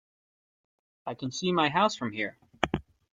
[1.05, 2.39] I can see my house from here!